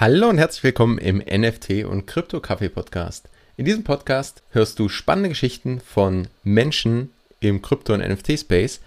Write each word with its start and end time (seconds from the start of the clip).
Hallo 0.00 0.28
und 0.28 0.38
herzlich 0.38 0.62
willkommen 0.62 0.98
im 0.98 1.16
NFT 1.18 1.82
und 1.84 2.06
Krypto 2.06 2.38
Kaffee 2.38 2.68
Podcast. 2.68 3.28
In 3.56 3.64
diesem 3.64 3.82
Podcast 3.82 4.44
hörst 4.52 4.78
du 4.78 4.88
spannende 4.88 5.30
Geschichten 5.30 5.80
von 5.80 6.28
Menschen 6.44 7.10
im 7.40 7.62
Krypto- 7.62 7.94
und 7.94 8.08
NFT-Space 8.08 8.78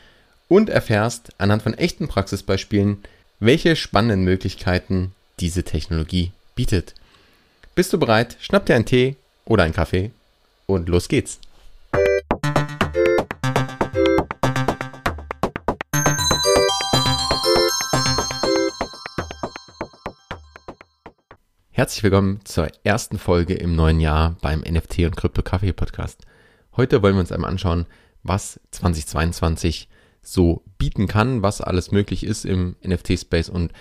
und 0.47 0.69
erfährst 0.69 1.33
anhand 1.37 1.63
von 1.63 1.73
echten 1.73 2.07
Praxisbeispielen, 2.07 3.03
welche 3.41 3.75
spannenden 3.75 4.23
Möglichkeiten 4.23 5.11
diese 5.41 5.63
Technologie 5.63 6.31
bietet. 6.55 6.93
Bist 7.75 7.91
du 7.91 7.99
bereit? 7.99 8.37
Schnapp 8.39 8.65
dir 8.65 8.75
einen 8.75 8.85
Tee 8.85 9.17
oder 9.43 9.63
einen 9.63 9.73
Kaffee 9.73 10.11
und 10.65 10.87
los 10.87 11.09
geht's. 11.09 11.41
Herzlich 21.81 22.03
willkommen 22.03 22.41
zur 22.43 22.67
ersten 22.83 23.17
Folge 23.17 23.55
im 23.55 23.75
neuen 23.75 23.99
Jahr 23.99 24.37
beim 24.39 24.59
NFT 24.59 24.99
und 24.99 25.17
Krypto 25.17 25.41
Kaffee 25.41 25.73
Podcast. 25.73 26.21
Heute 26.77 27.01
wollen 27.01 27.15
wir 27.15 27.21
uns 27.21 27.31
einmal 27.31 27.49
anschauen, 27.49 27.87
was 28.21 28.59
2022 28.69 29.89
so 30.21 30.63
bieten 30.77 31.07
kann, 31.07 31.41
was 31.41 31.59
alles 31.59 31.91
möglich 31.91 32.23
ist 32.23 32.45
im 32.45 32.75
NFT-Space 32.85 33.49
und 33.49 33.73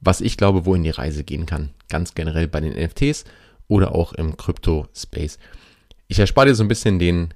was 0.00 0.22
ich 0.22 0.36
glaube, 0.36 0.66
wohin 0.66 0.82
die 0.82 0.90
Reise 0.90 1.22
gehen 1.22 1.46
kann. 1.46 1.70
Ganz 1.88 2.14
generell 2.14 2.48
bei 2.48 2.58
den 2.58 2.72
NFTs 2.72 3.22
oder 3.68 3.94
auch 3.94 4.12
im 4.12 4.36
Krypto-Space. 4.36 5.38
Ich 6.08 6.18
erspare 6.18 6.48
dir 6.48 6.56
so 6.56 6.64
ein 6.64 6.68
bisschen 6.68 6.98
den 6.98 7.32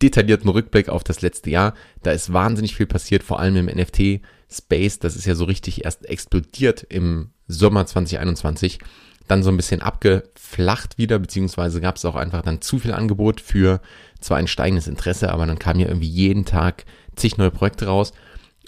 detaillierten 0.00 0.48
Rückblick 0.48 0.88
auf 0.88 1.04
das 1.04 1.20
letzte 1.20 1.50
Jahr. 1.50 1.74
Da 2.02 2.12
ist 2.12 2.32
wahnsinnig 2.32 2.74
viel 2.74 2.86
passiert, 2.86 3.22
vor 3.22 3.40
allem 3.40 3.56
im 3.58 3.66
NFT-Space. 3.66 5.00
Das 5.00 5.16
ist 5.16 5.26
ja 5.26 5.34
so 5.34 5.44
richtig 5.44 5.84
erst 5.84 6.06
explodiert 6.06 6.82
im 6.88 7.32
Sommer 7.46 7.84
2021 7.84 8.78
dann 9.26 9.42
so 9.42 9.50
ein 9.50 9.56
bisschen 9.56 9.80
abgeflacht 9.80 10.98
wieder, 10.98 11.18
beziehungsweise 11.18 11.80
gab 11.80 11.96
es 11.96 12.04
auch 12.04 12.14
einfach 12.14 12.42
dann 12.42 12.60
zu 12.60 12.78
viel 12.78 12.92
Angebot 12.92 13.40
für 13.40 13.80
zwar 14.20 14.36
ein 14.38 14.48
steigendes 14.48 14.86
Interesse, 14.86 15.32
aber 15.32 15.46
dann 15.46 15.58
kam 15.58 15.78
ja 15.78 15.88
irgendwie 15.88 16.08
jeden 16.08 16.44
Tag 16.44 16.84
zig 17.16 17.38
neue 17.38 17.50
Projekte 17.50 17.86
raus 17.86 18.12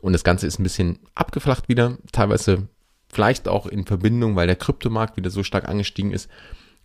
und 0.02 0.12
das 0.12 0.24
Ganze 0.24 0.46
ist 0.46 0.58
ein 0.58 0.62
bisschen 0.62 0.98
abgeflacht 1.14 1.68
wieder, 1.68 1.98
teilweise 2.12 2.68
vielleicht 3.12 3.48
auch 3.48 3.66
in 3.66 3.86
Verbindung, 3.86 4.36
weil 4.36 4.46
der 4.46 4.56
Kryptomarkt 4.56 5.16
wieder 5.16 5.30
so 5.30 5.42
stark 5.42 5.68
angestiegen 5.68 6.12
ist 6.12 6.28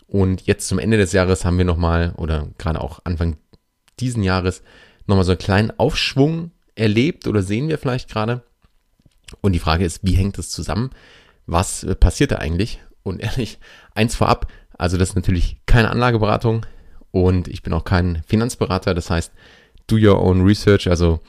und 0.07 0.41
jetzt 0.45 0.67
zum 0.67 0.79
Ende 0.79 0.97
des 0.97 1.13
Jahres 1.13 1.45
haben 1.45 1.57
wir 1.57 1.65
nochmal 1.65 2.13
oder 2.17 2.49
gerade 2.57 2.81
auch 2.81 2.99
Anfang 3.05 3.37
diesen 3.99 4.23
Jahres 4.23 4.63
nochmal 5.07 5.25
so 5.25 5.31
einen 5.31 5.39
kleinen 5.39 5.79
Aufschwung 5.79 6.51
erlebt 6.75 7.27
oder 7.27 7.41
sehen 7.41 7.69
wir 7.69 7.77
vielleicht 7.77 8.09
gerade 8.09 8.43
und 9.39 9.53
die 9.53 9.59
Frage 9.59 9.85
ist, 9.85 10.01
wie 10.03 10.15
hängt 10.15 10.37
das 10.37 10.49
zusammen? 10.49 10.89
Was 11.45 11.85
passiert 11.99 12.31
da 12.31 12.37
eigentlich? 12.37 12.81
Und 13.03 13.19
ehrlich, 13.21 13.59
eins 13.95 14.15
vorab, 14.15 14.51
also 14.77 14.97
das 14.97 15.09
ist 15.09 15.15
natürlich 15.15 15.57
keine 15.65 15.89
Anlageberatung 15.89 16.65
und 17.11 17.47
ich 17.47 17.61
bin 17.61 17.73
auch 17.73 17.83
kein 17.83 18.23
Finanzberater. 18.25 18.93
Das 18.93 19.09
heißt, 19.09 19.31
do 19.87 19.97
your 19.97 20.21
own 20.21 20.43
research, 20.43 20.87
also 20.89 21.19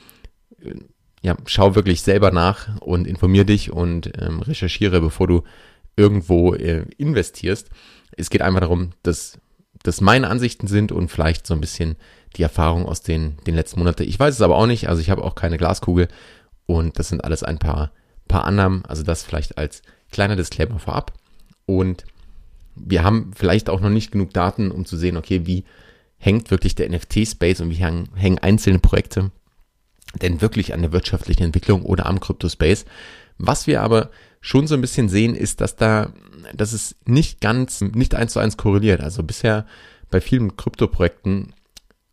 äh, 0.61 0.75
ja, 1.23 1.37
schau 1.47 1.75
wirklich 1.75 2.03
selber 2.03 2.33
nach 2.33 2.81
und 2.81 3.07
informier 3.07 3.45
dich 3.45 3.73
und 3.73 4.11
ähm, 4.21 4.41
recherchiere, 4.41 5.01
bevor 5.01 5.29
du 5.29 5.43
irgendwo 5.97 6.55
äh, 6.55 6.85
investierst. 6.99 7.71
Es 8.17 8.29
geht 8.29 8.43
einfach 8.43 8.61
darum, 8.61 8.91
dass 9.03 9.39
das 9.83 10.01
meine 10.01 10.29
Ansichten 10.29 10.67
sind 10.67 10.93
und 10.93 11.09
vielleicht 11.09 11.47
so 11.47 11.55
ein 11.55 11.61
bisschen 11.61 11.97
die 12.37 12.43
Erfahrung 12.43 12.87
aus 12.87 13.03
den, 13.03 13.37
den 13.47 13.55
letzten 13.55 13.79
Monaten. 13.79 14.03
Ich 14.05 14.19
weiß 14.19 14.35
es 14.35 14.41
aber 14.41 14.57
auch 14.57 14.67
nicht, 14.67 14.89
also 14.89 15.01
ich 15.01 15.11
habe 15.11 15.23
auch 15.23 15.35
keine 15.35 15.59
Glaskugel 15.59 16.09
und 16.67 16.99
das 16.99 17.09
sind 17.09 17.25
alles 17.25 17.43
ein 17.43 17.59
paar, 17.59 17.93
paar 18.29 18.45
Annahmen, 18.45 18.85
also 18.87 19.03
das 19.03 19.23
vielleicht 19.23 19.59
als 19.59 19.83
kleiner 20.11 20.37
Disclaimer 20.37 20.79
vorab. 20.79 21.13
Und 21.79 22.05
wir 22.75 23.05
haben 23.05 23.33
vielleicht 23.35 23.69
auch 23.69 23.81
noch 23.81 23.91
nicht 23.91 24.13
genug 24.13 24.33
Daten, 24.33 24.71
um 24.71 24.85
zu 24.85 24.97
sehen, 24.97 25.17
okay, 25.17 25.47
wie 25.47 25.65
hängt 26.19 26.51
wirklich 26.51 26.75
der 26.75 26.89
NFT-Space 26.89 27.61
und 27.61 27.71
wie 27.71 27.75
hängen, 27.75 28.39
einzelne 28.39 28.79
Projekte 28.79 29.31
denn 30.21 30.41
wirklich 30.41 30.75
an 30.75 30.83
der 30.83 30.93
wirtschaftlichen 30.93 31.45
Entwicklung 31.45 31.83
oder 31.83 32.07
am 32.07 32.21
Kryptospace. 32.21 32.85
Was 33.39 33.67
wir 33.67 33.83
aber 33.83 34.11
schon 34.41 34.67
so 34.67 34.75
ein 34.75 34.81
bisschen 34.81 35.09
sehen, 35.09 35.35
ist, 35.35 35.61
dass 35.61 35.77
da, 35.77 36.13
dass 36.55 36.73
es 36.73 36.97
nicht 37.07 37.41
ganz, 37.41 37.81
nicht 37.81 38.15
eins 38.15 38.33
zu 38.33 38.41
eins 38.41 38.57
korreliert. 38.57 39.01
Also 39.01 39.23
bisher 39.23 39.67
bei 40.11 40.21
vielen 40.21 40.57
Kryptoprojekten 40.57 41.55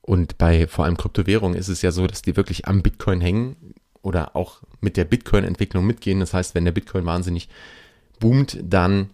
und 0.02 0.38
bei 0.38 0.68
vor 0.68 0.86
allem 0.86 0.98
Kryptowährungen 0.98 1.58
ist 1.58 1.68
es 1.68 1.82
ja 1.82 1.92
so, 1.92 2.08
dass 2.08 2.22
die 2.22 2.36
wirklich 2.36 2.68
am 2.68 2.82
Bitcoin 2.82 3.22
hängen 3.22 3.76
oder 4.02 4.36
auch 4.36 4.62
mit 4.80 4.96
der 4.96 5.06
Bitcoin-Entwicklung 5.06 5.86
mitgehen. 5.86 6.20
Das 6.20 6.34
heißt, 6.34 6.56
wenn 6.56 6.66
der 6.66 6.72
Bitcoin 6.72 7.06
wahnsinnig 7.06 7.50
boomt, 8.20 8.58
dann 8.64 9.10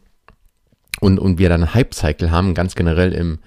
und, 1.02 1.20
und 1.20 1.38
wir 1.40 1.50
dann 1.50 1.64
einen 1.64 1.74
Hype-Cycle 1.74 2.32
haben, 2.32 2.54
ganz 2.54 2.76
generell 2.76 3.14
im, 3.14 3.40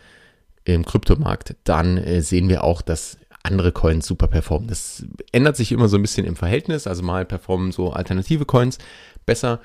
im 0.64 0.84
Kryptomarkt, 0.84 1.56
dann 1.64 1.96
äh, 1.96 2.22
sehen 2.22 2.48
wir 2.48 2.64
auch, 2.64 2.82
dass 2.82 3.18
andere 3.42 3.72
Coins 3.72 4.06
super 4.06 4.26
performen. 4.26 4.68
Das 4.68 5.04
ändert 5.32 5.56
sich 5.56 5.72
immer 5.72 5.88
so 5.88 5.96
ein 5.96 6.02
bisschen 6.02 6.26
im 6.26 6.36
Verhältnis. 6.36 6.86
Also 6.86 7.02
mal 7.02 7.24
performen 7.24 7.72
so 7.72 7.92
alternative 7.92 8.44
Coins 8.44 8.78
besser, 9.24 9.60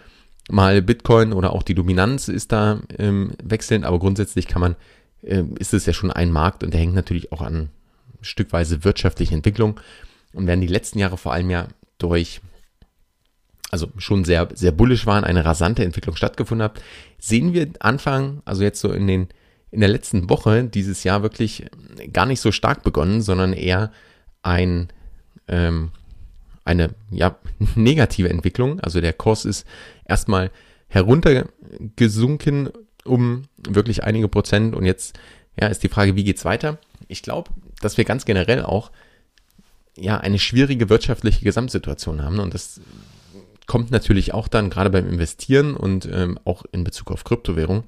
mal 0.50 0.82
Bitcoin 0.82 1.34
oder 1.34 1.54
auch 1.54 1.64
die 1.64 1.76
Dominanz 1.76 2.28
ist 2.28 2.52
da 2.52 2.82
ähm, 2.98 3.34
wechselnd, 3.44 3.86
aber 3.86 4.00
grundsätzlich 4.00 4.48
kann 4.48 4.62
man, 4.62 4.76
äh, 5.22 5.44
ist 5.60 5.74
es 5.74 5.86
ja 5.86 5.94
schon 5.94 6.12
ein 6.12 6.32
Markt 6.32 6.64
und 6.64 6.74
der 6.74 6.82
hängt 6.82 6.96
natürlich 6.96 7.32
auch 7.32 7.42
an 7.42 7.70
stückweise 8.22 8.84
wirtschaftliche 8.84 9.36
Entwicklung. 9.36 9.80
Und 10.34 10.48
werden 10.48 10.62
die 10.62 10.68
letzten 10.68 10.98
Jahre 10.98 11.18
vor 11.18 11.32
allem 11.32 11.52
ja 11.52 11.68
durch 12.00 12.42
also 13.74 13.88
schon 13.98 14.24
sehr, 14.24 14.50
sehr 14.54 14.72
bullisch 14.72 15.08
waren, 15.08 15.24
eine 15.24 15.46
rasante 15.46 15.84
Entwicklung 15.84 16.16
stattgefunden 16.16 16.64
hat, 16.64 16.80
sehen 17.18 17.54
wir 17.54 17.70
Anfang, 17.80 18.44
also 18.46 18.62
jetzt 18.62 18.80
so 18.80 18.92
in 18.92 19.08
den, 19.08 19.30
in 19.72 19.80
der 19.80 19.90
letzten 19.90 20.30
Woche 20.30 20.64
dieses 20.64 21.04
Jahr 21.04 21.24
wirklich 21.24 21.66
gar 22.14 22.28
nicht 22.28 22.40
so 22.40 22.52
stark 22.52 22.84
begonnen, 22.84 23.24
sondern 23.24 23.52
eher 23.52 23.92
ein, 24.44 24.90
ähm, 25.48 25.90
eine, 26.64 26.92
ja, 27.10 27.36
negative 27.76 28.30
Entwicklung. 28.30 28.80
Also 28.80 29.02
der 29.02 29.14
Kurs 29.14 29.44
ist 29.44 29.66
erstmal 30.06 30.52
heruntergesunken 30.88 32.70
um 33.06 33.46
wirklich 33.58 34.04
einige 34.04 34.28
Prozent 34.28 34.76
und 34.76 34.86
jetzt, 34.86 35.18
ja, 35.60 35.66
ist 35.66 35.82
die 35.82 35.90
Frage, 35.90 36.16
wie 36.16 36.24
geht's 36.24 36.46
weiter? 36.46 36.78
Ich 37.08 37.24
glaube, 37.24 37.50
dass 37.82 37.98
wir 37.98 38.06
ganz 38.06 38.26
generell 38.26 38.62
auch 38.62 38.92
ja 39.98 40.20
eine 40.20 40.38
schwierige 40.38 40.90
wirtschaftliche 40.90 41.44
Gesamtsituation 41.44 42.22
haben 42.22 42.40
und 42.40 42.54
das 42.54 42.80
kommt 43.68 43.92
natürlich 43.92 44.34
auch 44.34 44.48
dann 44.48 44.70
gerade 44.70 44.90
beim 44.90 45.08
Investieren 45.08 45.76
und 45.76 46.08
ähm, 46.12 46.40
auch 46.46 46.64
in 46.72 46.84
Bezug 46.84 47.12
auf 47.12 47.24
Kryptowährung 47.24 47.84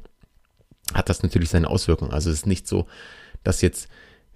hat 0.94 1.10
das 1.10 1.24
natürlich 1.24 1.50
seine 1.50 1.70
Auswirkungen. 1.70 2.12
Also 2.12 2.30
es 2.30 2.38
ist 2.38 2.48
nicht 2.48 2.68
so, 2.68 2.88
dass 3.44 3.62
jetzt 3.62 3.88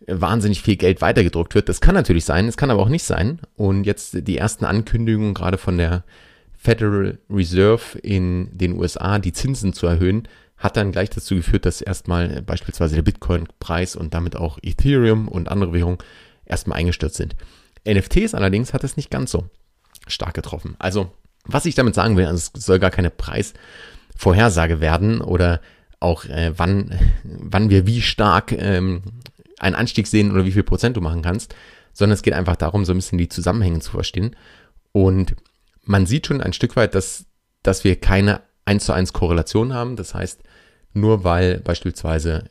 wahnsinnig 0.08 0.62
viel 0.62 0.76
Geld 0.76 1.02
weitergedruckt 1.02 1.56
wird. 1.56 1.70
Das 1.70 1.82
kann 1.82 1.96
natürlich 1.96 2.26
sein, 2.26 2.48
es 2.48 2.58
kann 2.58 2.72
aber 2.72 2.82
auch 2.82 2.90
nicht 2.90 3.04
sein. 3.04 3.40
Und 3.56 3.84
jetzt 3.84 4.28
die 4.28 4.38
ersten 4.38 4.66
Ankündigungen 4.66 5.34
gerade 5.34 5.58
von 5.58 5.78
der 5.78 6.04
Federal 6.58 7.20
Reserve 7.30 7.98
in 8.00 8.50
den 8.58 8.74
USA, 8.74 9.20
die 9.20 9.34
Zinsen 9.34 9.74
zu 9.74 9.88
erhöhen, 9.88 10.28
hat 10.58 10.76
dann 10.76 10.92
gleich 10.92 11.10
dazu 11.10 11.36
geführt, 11.36 11.66
dass 11.66 11.82
erstmal 11.82 12.42
beispielsweise 12.42 12.96
der 12.96 13.02
Bitcoin-Preis 13.02 13.96
und 13.96 14.14
damit 14.14 14.36
auch 14.36 14.60
Ethereum 14.62 15.30
und 15.30 15.50
andere 15.50 15.74
Währungen 15.74 16.00
erstmal 16.46 16.80
eingestürzt 16.80 17.16
sind. 17.16 17.36
NFTs 17.88 18.34
allerdings 18.34 18.74
hat 18.74 18.84
es 18.84 18.98
nicht 18.98 19.10
ganz 19.10 19.32
so 19.32 19.46
stark 20.08 20.34
getroffen. 20.34 20.76
Also 20.80 21.12
was 21.46 21.66
ich 21.66 21.76
damit 21.76 21.96
sagen 21.96 22.18
will, 22.18 22.26
also 22.26 22.52
es 22.54 22.66
soll 22.66 22.80
gar 22.80 22.92
keine 22.92 23.10
Preisvorhersage 23.10 24.82
werden 24.82 25.22
oder 25.22 25.62
auch 26.00 26.26
äh, 26.26 26.54
wann, 26.56 26.98
wann 27.24 27.70
wir 27.70 27.86
wie 27.86 28.02
stark 28.02 28.52
ähm, 28.52 29.02
einen 29.60 29.76
Anstieg 29.76 30.08
sehen 30.08 30.32
oder 30.32 30.46
wie 30.46 30.52
viel 30.52 30.64
Prozent 30.64 30.96
du 30.96 31.02
machen 31.02 31.22
kannst, 31.22 31.56
sondern 31.94 32.14
es 32.14 32.22
geht 32.22 32.34
einfach 32.34 32.56
darum, 32.56 32.86
so 32.86 32.94
ein 32.94 32.98
bisschen 32.98 33.18
die 33.18 33.30
Zusammenhänge 33.30 33.80
zu 33.80 33.92
verstehen. 33.92 34.36
Und 34.92 35.36
man 35.84 36.06
sieht 36.06 36.28
schon 36.28 36.42
ein 36.42 36.54
Stück 36.54 36.76
weit, 36.76 36.96
dass, 36.96 37.26
dass 37.64 37.84
wir 37.84 38.00
keine 38.00 38.42
1 38.66 38.86
zu 38.86 38.94
1 38.94 39.14
Korrelation 39.14 39.74
haben. 39.74 39.96
Das 39.96 40.14
heißt, 40.14 40.42
nur 40.94 41.24
weil 41.24 41.60
beispielsweise 41.60 42.46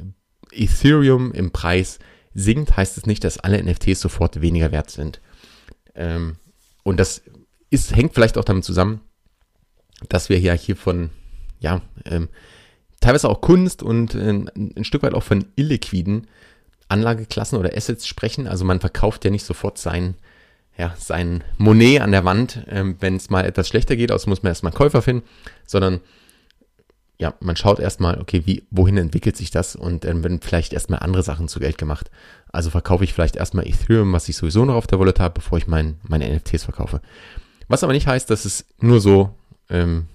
Ethereum 0.52 1.32
im 1.32 1.50
Preis 1.50 1.98
sinkt, 2.34 2.76
heißt 2.76 2.98
es 2.98 3.06
nicht, 3.06 3.24
dass 3.24 3.38
alle 3.38 3.62
NFTs 3.62 4.00
sofort 4.00 4.40
weniger 4.40 4.70
wert 4.70 4.90
sind. 4.90 5.20
Ähm, 5.94 6.36
und 6.84 7.00
das 7.00 7.22
ist, 7.70 7.94
hängt 7.94 8.14
vielleicht 8.14 8.38
auch 8.38 8.44
damit 8.44 8.64
zusammen, 8.64 9.00
dass 10.08 10.28
wir 10.28 10.38
ja 10.38 10.52
hier 10.52 10.76
von, 10.76 11.10
ja, 11.60 11.82
ähm, 12.04 12.28
teilweise 13.00 13.28
auch 13.28 13.40
Kunst 13.40 13.82
und 13.82 14.14
äh, 14.14 14.30
ein 14.30 14.84
Stück 14.84 15.02
weit 15.02 15.14
auch 15.14 15.22
von 15.22 15.46
illiquiden 15.56 16.26
Anlageklassen 16.88 17.58
oder 17.58 17.76
Assets 17.76 18.06
sprechen. 18.06 18.46
Also 18.46 18.64
man 18.64 18.80
verkauft 18.80 19.24
ja 19.24 19.30
nicht 19.30 19.44
sofort 19.44 19.78
sein, 19.78 20.14
ja, 20.76 20.94
sein 20.96 21.44
Monet 21.58 22.00
an 22.00 22.12
der 22.12 22.24
Wand, 22.24 22.64
ähm, 22.68 22.96
wenn 23.00 23.16
es 23.16 23.30
mal 23.30 23.44
etwas 23.44 23.68
schlechter 23.68 23.96
geht, 23.96 24.12
also 24.12 24.30
muss 24.30 24.42
man 24.42 24.50
erstmal 24.50 24.72
Käufer 24.72 25.02
finden, 25.02 25.26
sondern 25.66 26.00
ja, 27.20 27.34
man 27.40 27.56
schaut 27.56 27.80
erstmal, 27.80 28.20
okay, 28.20 28.42
wie, 28.44 28.64
wohin 28.70 28.96
entwickelt 28.96 29.36
sich 29.36 29.50
das 29.50 29.74
und 29.74 30.04
dann 30.04 30.22
werden 30.22 30.40
vielleicht 30.40 30.72
erstmal 30.72 31.00
andere 31.00 31.24
Sachen 31.24 31.48
zu 31.48 31.58
Geld 31.58 31.76
gemacht. 31.76 32.10
Also 32.52 32.70
verkaufe 32.70 33.02
ich 33.02 33.12
vielleicht 33.12 33.34
erstmal 33.34 33.66
Ethereum, 33.66 34.12
was 34.12 34.28
ich 34.28 34.36
sowieso 34.36 34.64
noch 34.64 34.76
auf 34.76 34.86
der 34.86 35.00
Wallet 35.00 35.18
habe, 35.18 35.34
bevor 35.34 35.58
ich 35.58 35.66
mein, 35.66 35.98
meine 36.06 36.32
NFTs 36.32 36.62
verkaufe. 36.62 37.00
Was 37.68 37.84
aber 37.84 37.92
nicht 37.92 38.06
heißt, 38.06 38.30
dass 38.30 38.44
es 38.44 38.64
nur 38.80 39.00
so 39.00 39.34
ähm, 39.70 40.06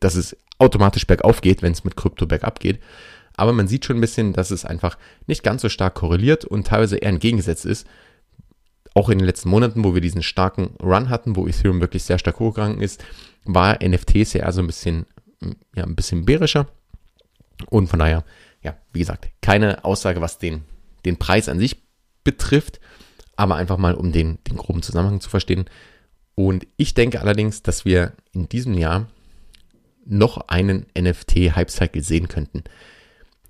dass 0.00 0.14
es 0.14 0.36
automatisch 0.58 1.06
bergauf 1.06 1.40
geht, 1.40 1.62
wenn 1.62 1.72
es 1.72 1.84
mit 1.84 1.96
Krypto 1.96 2.26
bergab 2.26 2.60
geht. 2.60 2.80
Aber 3.36 3.52
man 3.52 3.68
sieht 3.68 3.84
schon 3.84 3.98
ein 3.98 4.00
bisschen, 4.00 4.32
dass 4.32 4.50
es 4.50 4.64
einfach 4.64 4.96
nicht 5.26 5.42
ganz 5.42 5.62
so 5.62 5.68
stark 5.68 5.94
korreliert 5.94 6.44
und 6.44 6.66
teilweise 6.66 6.96
eher 6.96 7.10
entgegengesetzt 7.10 7.66
ist. 7.66 7.86
Auch 8.94 9.10
in 9.10 9.18
den 9.18 9.26
letzten 9.26 9.50
Monaten, 9.50 9.84
wo 9.84 9.94
wir 9.94 10.00
diesen 10.00 10.22
starken 10.22 10.74
Run 10.82 11.10
hatten, 11.10 11.36
wo 11.36 11.46
Ethereum 11.46 11.80
wirklich 11.82 12.04
sehr 12.04 12.18
stark 12.18 12.38
hochgegangen 12.40 12.80
ist, 12.80 13.04
war 13.44 13.78
NFTs 13.86 14.32
ja 14.32 14.44
also 14.44 14.62
ein 14.62 14.66
bisschen, 14.66 15.04
ja, 15.74 15.84
ein 15.84 15.94
bisschen 15.94 16.24
bärischer. 16.24 16.66
Und 17.68 17.88
von 17.88 17.98
daher, 17.98 18.24
ja, 18.62 18.76
wie 18.92 19.00
gesagt, 19.00 19.28
keine 19.42 19.84
Aussage, 19.84 20.22
was 20.22 20.38
den, 20.38 20.64
den 21.04 21.18
Preis 21.18 21.50
an 21.50 21.58
sich 21.58 21.76
betrifft, 22.24 22.80
aber 23.36 23.56
einfach 23.56 23.78
mal, 23.78 23.94
um 23.94 24.12
den, 24.12 24.38
den 24.48 24.56
groben 24.56 24.82
Zusammenhang 24.82 25.20
zu 25.20 25.30
verstehen. 25.30 25.66
Und 26.34 26.66
ich 26.76 26.94
denke 26.94 27.20
allerdings, 27.20 27.62
dass 27.62 27.84
wir 27.84 28.12
in 28.32 28.48
diesem 28.48 28.74
Jahr 28.74 29.06
noch 30.04 30.48
einen 30.48 30.86
NFT-Hype-Cycle 30.98 32.02
sehen 32.02 32.28
könnten. 32.28 32.64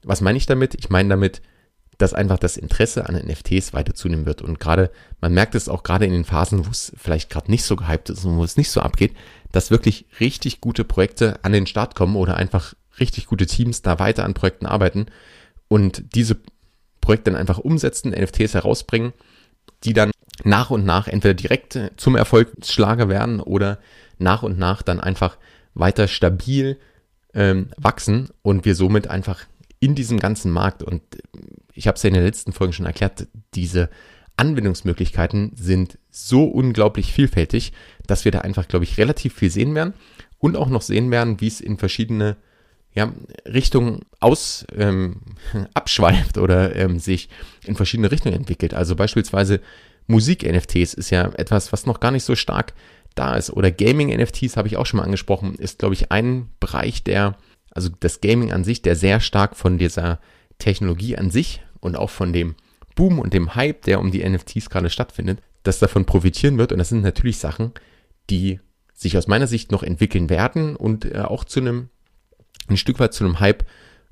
Was 0.03 0.21
meine 0.21 0.39
ich 0.39 0.47
damit? 0.47 0.75
Ich 0.75 0.91
meine 0.91 1.09
damit, 1.09 1.43
dass 1.99 2.15
einfach 2.15 2.39
das 2.39 2.57
Interesse 2.57 3.09
an 3.09 3.17
NFTs 3.17 3.73
weiter 3.73 3.95
zunehmen 3.95 4.27
wird. 4.27 4.43
Und 4.43 4.61
gerade, 4.61 4.91
man 5.21 5.33
merkt 5.33 5.55
es 5.55 5.69
auch 5.69 5.83
gerade 5.83 6.05
in 6.05 6.13
den 6.13 6.25
Phasen, 6.25 6.67
wo 6.67 6.71
es 6.71 6.93
vielleicht 6.97 7.31
gerade 7.31 7.51
nicht 7.51 7.65
so 7.65 7.77
gehypt 7.77 8.11
ist 8.11 8.25
und 8.25 8.37
wo 8.37 8.45
es 8.45 8.57
nicht 8.57 8.71
so 8.71 8.81
abgeht, 8.81 9.15
dass 9.53 9.71
wirklich 9.71 10.07
richtig 10.21 10.61
gute 10.61 10.85
Projekte 10.85 11.43
an 11.43 11.53
den 11.53 11.67
Start 11.67 11.95
kommen 11.95 12.17
oder 12.17 12.37
einfach 12.37 12.75
richtig 13.01 13.27
gute 13.27 13.47
Teams 13.47 13.83
da 13.83 13.99
weiter 13.99 14.25
an 14.25 14.35
Projekten 14.35 14.67
arbeiten 14.67 15.07
und 15.69 16.15
diese 16.15 16.37
Projekte 17.01 17.31
dann 17.31 17.41
einfach 17.41 17.59
umsetzen, 17.59 18.11
NFTs 18.11 18.55
herausbringen, 18.55 19.13
die 19.85 19.93
dann 19.93 20.11
nach 20.45 20.71
und 20.71 20.85
nach 20.85 21.09
entweder 21.09 21.35
direkt 21.35 21.79
zum 21.97 22.17
Erfolgsschlager 22.17 23.09
werden 23.09 23.41
oder 23.41 23.79
nach 24.19 24.43
und 24.43 24.59
nach 24.59 24.83
dann 24.83 25.01
einfach 25.01 25.39
weiter 25.75 26.09
stabil 26.09 26.79
ähm, 27.35 27.69
wachsen 27.77 28.31
und 28.43 28.65
wir 28.65 28.75
somit 28.75 29.09
einfach 29.09 29.45
in 29.79 29.95
diesem 29.95 30.19
ganzen 30.19 30.51
Markt, 30.51 30.83
und 30.83 31.03
ich 31.75 31.87
habe 31.87 31.97
es 31.97 32.03
ja 32.03 32.09
in 32.09 32.15
den 32.15 32.25
letzten 32.25 32.53
Folgen 32.53 32.73
schon 32.73 32.87
erklärt, 32.87 33.29
diese 33.55 33.91
Anwendungsmöglichkeiten 34.37 35.53
sind 35.55 35.99
so 36.11 36.45
unglaublich 36.45 37.13
vielfältig, 37.13 37.73
dass 38.07 38.25
wir 38.25 38.33
da 38.33 38.41
einfach, 38.41 38.69
glaube 38.69 38.85
ich, 38.85 38.99
relativ 38.99 39.35
viel 39.35 39.51
sehen 39.51 39.75
werden 39.75 39.95
und 40.39 40.57
auch 40.57 40.69
noch 40.69 40.83
sehen 40.83 41.11
werden, 41.11 41.41
wie 41.41 41.47
es 41.47 41.61
in 41.61 41.79
verschiedene 41.79 42.37
ja, 42.97 43.13
Richtungen 43.45 44.01
aus 44.21 44.67
ähm, 44.75 45.21
abschweift 45.75 46.39
oder 46.39 46.75
ähm, 46.75 46.99
sich 46.99 47.29
in 47.65 47.77
verschiedene 47.77 48.11
Richtungen 48.11 48.35
entwickelt. 48.35 48.75
Also 48.75 48.97
beispielsweise 48.97 49.61
Musik-NFTs 50.07 50.95
ist 50.95 51.11
ja 51.11 51.31
etwas, 51.35 51.73
was 51.73 51.87
noch 51.87 52.01
gar 52.01 52.11
nicht 52.11 52.25
so 52.25 52.35
stark 52.35 52.73
da 53.15 53.35
ist. 53.35 53.51
Oder 53.51 53.71
Gaming-NFTs 53.71 54.57
habe 54.57 54.69
ich 54.69 54.77
auch 54.77 54.87
schon 54.87 54.99
mal 54.99 55.05
angesprochen, 55.05 55.55
ist, 55.57 55.79
glaube 55.79 55.95
ich, 55.95 56.11
ein 56.11 56.49
Bereich, 56.59 57.05
der 57.05 57.37
also 57.77 57.91
das 58.01 58.23
Gaming 58.23 58.53
an 58.53 58.65
sich, 58.65 58.81
der 58.81 58.97
sehr 58.97 59.21
stark 59.21 59.55
von 59.55 59.77
dieser 59.77 60.19
Technologie 60.59 61.19
an 61.19 61.31
sich 61.31 61.61
und 61.81 61.95
auch 61.95 62.09
von 62.09 62.33
dem 62.33 62.55
Boom 62.95 63.19
und 63.19 63.35
dem 63.35 63.55
Hype, 63.55 63.83
der 63.83 64.01
um 64.01 64.11
die 64.11 64.27
NFTs 64.27 64.71
gerade 64.71 64.89
stattfindet, 64.89 65.41
das 65.63 65.79
davon 65.79 66.07
profitieren 66.07 66.57
wird. 66.57 66.73
Und 66.73 66.79
das 66.79 66.89
sind 66.89 67.03
natürlich 67.03 67.37
Sachen, 67.37 67.73
die 68.31 68.61
sich 68.95 69.19
aus 69.19 69.27
meiner 69.27 69.47
Sicht 69.47 69.71
noch 69.73 69.83
entwickeln 69.83 70.31
werden 70.31 70.75
und 70.75 71.05
äh, 71.05 71.19
auch 71.19 71.45
zu 71.45 71.61
einem, 71.61 71.91
ein 72.69 72.77
Stück 72.77 72.99
weit 72.99 73.15
zu 73.15 73.25
einem 73.25 73.41
Hype 73.41 73.65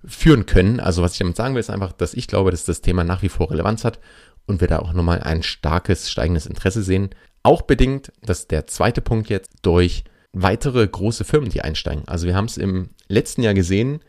führen 0.05 0.47
können. 0.47 0.81
Also 0.81 1.03
was 1.03 1.13
ich 1.13 1.19
damit 1.19 1.37
sagen 1.37 1.55
will, 1.55 1.61
ist 1.61 1.71
einfach, 1.71 1.93
dass 1.93 2.15
ich 2.15 2.27
glaube, 2.27 2.51
dass 2.51 2.65
das 2.65 2.81
Thema 2.81 3.05
nach 3.05 3.23
wie 3.23 3.29
vor 3.29 3.51
Relevanz 3.51 3.85
hat 3.85 3.99
und 4.47 4.61
wir 4.61 4.69
da 4.69 4.79
auch 4.79 4.93
nochmal 4.93 5.21
ein 5.21 5.43
starkes, 5.43 6.11
steigendes 6.11 6.47
Interesse 6.47 6.83
sehen. 6.83 7.11
Auch 7.43 7.63
bedingt, 7.63 8.13
dass 8.23 8.47
der 8.47 8.67
zweite 8.67 9.01
Punkt 9.01 9.29
jetzt 9.29 9.51
durch 9.63 10.05
weitere 10.33 10.87
große 10.87 11.25
Firmen, 11.25 11.51
die 11.51 11.63
einsteigen. 11.63 12.07
Also 12.07 12.27
wir 12.27 12.35
haben 12.35 12.47
es 12.47 12.57
im 12.57 12.91
letzten 13.09 13.43
Jahr 13.43 13.55
gesehen, 13.55 14.01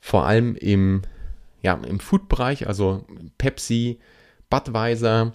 vor 0.00 0.26
allem 0.26 0.54
im, 0.54 1.02
ja, 1.62 1.74
im 1.74 2.00
Food-Bereich, 2.00 2.66
also 2.66 3.04
Pepsi, 3.38 3.98
Budweiser, 4.50 5.32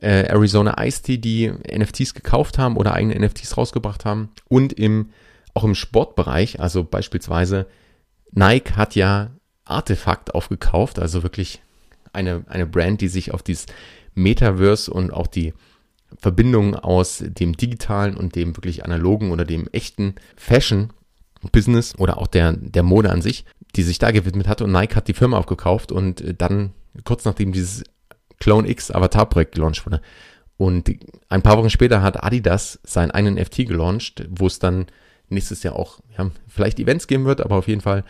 äh, 0.00 0.28
Arizona 0.28 0.82
Ice 0.84 1.02
Tea, 1.02 1.18
die 1.18 1.50
NFTs 1.50 2.14
gekauft 2.14 2.58
haben 2.58 2.76
oder 2.76 2.94
eigene 2.94 3.18
NFTs 3.18 3.56
rausgebracht 3.56 4.04
haben 4.04 4.30
und 4.48 4.72
im, 4.72 5.10
auch 5.54 5.64
im 5.64 5.74
Sportbereich, 5.74 6.60
also 6.60 6.84
beispielsweise 6.84 7.66
Nike 8.32 8.76
hat 8.76 8.94
ja 8.94 9.30
Artefakt 9.64 10.34
aufgekauft, 10.34 10.98
also 10.98 11.22
wirklich 11.22 11.62
eine, 12.12 12.44
eine 12.48 12.66
Brand, 12.66 13.00
die 13.00 13.08
sich 13.08 13.32
auf 13.32 13.42
dieses 13.42 13.66
Metaverse 14.14 14.92
und 14.92 15.12
auch 15.12 15.26
die 15.26 15.54
Verbindung 16.18 16.74
aus 16.74 17.22
dem 17.24 17.56
digitalen 17.56 18.16
und 18.16 18.34
dem 18.34 18.56
wirklich 18.56 18.84
analogen 18.84 19.30
oder 19.30 19.44
dem 19.44 19.68
echten 19.68 20.16
Fashion 20.36 20.92
Business 21.52 21.96
oder 21.98 22.18
auch 22.18 22.26
der, 22.26 22.52
der 22.52 22.82
Mode 22.82 23.10
an 23.10 23.22
sich, 23.22 23.44
die 23.76 23.82
sich 23.82 23.98
da 23.98 24.10
gewidmet 24.10 24.48
hat 24.48 24.60
und 24.60 24.72
Nike 24.72 24.96
hat 24.96 25.08
die 25.08 25.14
Firma 25.14 25.38
aufgekauft 25.38 25.92
und 25.92 26.20
äh, 26.20 26.34
dann 26.34 26.72
kurz 27.04 27.24
nachdem 27.24 27.52
dieses 27.52 27.84
Clone 28.40 28.68
X 28.68 28.90
Avatar 28.90 29.26
Projekt 29.28 29.54
gelauncht 29.54 29.84
wurde. 29.86 30.00
Und 30.56 30.90
ein 31.28 31.42
paar 31.42 31.56
Wochen 31.56 31.70
später 31.70 32.02
hat 32.02 32.22
Adidas 32.22 32.80
seinen 32.82 33.10
eigenen 33.10 33.42
FT 33.42 33.66
gelauncht, 33.66 34.26
wo 34.28 34.46
es 34.46 34.58
dann 34.58 34.86
nächstes 35.30 35.62
Jahr 35.62 35.76
auch 35.76 36.00
ja, 36.16 36.30
vielleicht 36.48 36.78
Events 36.78 37.06
geben 37.06 37.24
wird, 37.24 37.40
aber 37.40 37.56
auf 37.56 37.68
jeden 37.68 37.80
Fall 37.80 38.04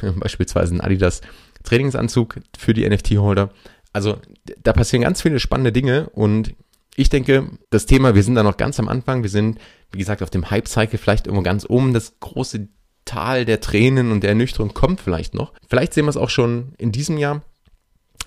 beispielsweise 0.16 0.74
ein 0.74 0.80
Adidas 0.80 1.20
Trainingsanzug 1.64 2.40
für 2.56 2.74
die 2.74 2.88
NFT-Holder. 2.88 3.50
Also 3.92 4.18
da 4.62 4.72
passieren 4.72 5.02
ganz 5.02 5.22
viele 5.22 5.40
spannende 5.40 5.72
Dinge 5.72 6.10
und 6.10 6.54
ich 6.96 7.10
denke, 7.10 7.50
das 7.70 7.86
Thema, 7.86 8.14
wir 8.14 8.22
sind 8.22 8.36
da 8.36 8.42
noch 8.42 8.56
ganz 8.56 8.80
am 8.80 8.88
Anfang, 8.88 9.22
wir 9.22 9.30
sind, 9.30 9.58
wie 9.92 9.98
gesagt, 9.98 10.22
auf 10.22 10.30
dem 10.30 10.50
Hype-Cycle 10.50 10.98
vielleicht 10.98 11.26
irgendwo 11.26 11.42
ganz 11.42 11.66
oben, 11.68 11.92
das 11.92 12.18
große 12.20 12.68
Tal 13.04 13.44
der 13.44 13.60
Tränen 13.60 14.10
und 14.10 14.22
der 14.22 14.30
Ernüchterung 14.30 14.74
kommt 14.74 15.00
vielleicht 15.00 15.34
noch. 15.34 15.52
Vielleicht 15.68 15.94
sehen 15.94 16.06
wir 16.06 16.10
es 16.10 16.16
auch 16.16 16.30
schon 16.30 16.72
in 16.78 16.92
diesem 16.92 17.18
Jahr. 17.18 17.42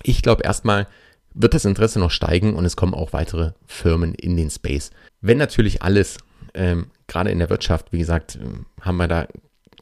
Ich 0.02 0.22
glaube 0.22 0.44
erstmal 0.44 0.86
wird 1.34 1.54
das 1.54 1.64
Interesse 1.64 1.98
noch 1.98 2.10
steigen 2.10 2.54
und 2.54 2.64
es 2.64 2.76
kommen 2.76 2.94
auch 2.94 3.12
weitere 3.12 3.52
Firmen 3.66 4.14
in 4.14 4.36
den 4.36 4.50
Space. 4.50 4.90
Wenn 5.20 5.38
natürlich 5.38 5.82
alles, 5.82 6.18
ähm, 6.54 6.86
gerade 7.10 7.30
in 7.30 7.38
der 7.38 7.50
Wirtschaft, 7.50 7.92
wie 7.92 7.98
gesagt, 7.98 8.38
ähm, 8.40 8.66
haben 8.80 8.96
wir 8.96 9.08
da 9.08 9.26